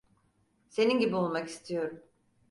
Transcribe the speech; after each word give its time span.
Senin 0.69 0.99
gibi 0.99 1.15
olmak 1.15 1.47
istiyorum. 1.47 1.99